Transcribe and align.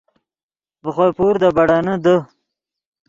ڤے 0.83 0.89
خوئے 0.95 1.11
پور 1.17 1.33
دے 1.41 1.49
بیڑینے 1.55 1.95
دے 2.03 2.15